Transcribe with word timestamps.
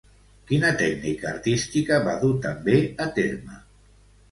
Quina 0.51 0.71
tècnica 0.79 1.29
artística 1.33 2.01
va 2.09 2.17
dur 2.25 2.33
també 2.49 2.77
a 3.07 3.11
terme? 3.21 3.63